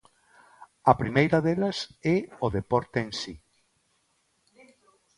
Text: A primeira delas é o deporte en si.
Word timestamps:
A 0.91 0.93
primeira 1.01 1.37
delas 1.45 1.77
é 2.15 2.17
o 2.45 2.47
deporte 2.57 2.97
en 3.05 3.09
si. 3.21 3.35